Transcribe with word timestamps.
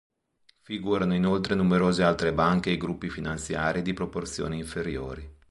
Figurano 0.61 1.13
inoltre 1.13 1.53
numerose 1.53 2.01
altre 2.01 2.33
banche 2.33 2.71
e 2.71 2.77
gruppi 2.77 3.07
finanziari 3.11 3.83
di 3.83 3.93
proporzioni 3.93 4.57
inferiori. 4.57 5.31